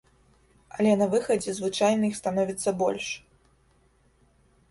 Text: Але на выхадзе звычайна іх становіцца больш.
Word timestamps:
Але 0.77 0.93
на 1.01 1.07
выхадзе 1.11 1.51
звычайна 1.59 2.03
іх 2.09 2.17
становіцца 2.21 2.69
больш. 2.79 3.09